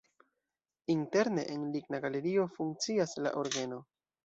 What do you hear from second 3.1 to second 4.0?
la orgeno.